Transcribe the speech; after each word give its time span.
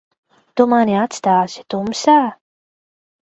Tu 0.61 0.65
mani 0.71 0.95
atstāsi 1.01 1.65
tumsā? 1.75 2.17